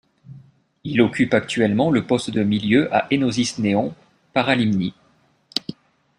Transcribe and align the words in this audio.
Il 0.83 0.99
occupe 1.03 1.35
actuellement 1.35 1.91
le 1.91 2.07
poste 2.07 2.31
de 2.31 2.41
milieu 2.41 2.91
à 2.91 3.05
Énosis 3.11 3.59
Néon 3.59 3.93
Paralímni. 4.33 4.95